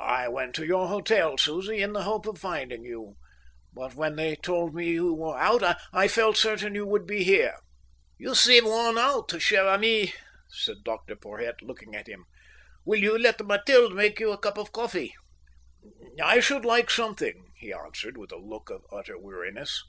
[0.00, 3.16] "I went to your hotel, Susie, in the hope of finding you;
[3.74, 7.58] but when they told me you were out, I felt certain you would be here."
[8.16, 10.14] "You seem worn out, cher ami,"
[10.48, 12.24] said Dr Porhoët, looking at him.
[12.86, 15.14] "Will you let Matilde make you a cup of coffee?"
[16.22, 19.82] "I should like something," he answered, with a look of utter weariness.